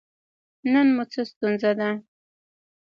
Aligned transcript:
نن 0.71 0.87
مو 0.95 1.03
څه 1.11 1.21
ستونزه 1.31 1.71
ده؟ 1.79 1.89